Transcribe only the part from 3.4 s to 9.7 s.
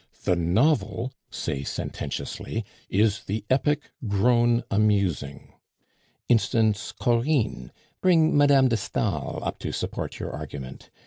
Epic grown amusing.' Instance Corinne, bring Mme. de Stael up